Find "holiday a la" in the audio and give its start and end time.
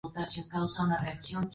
0.03-0.61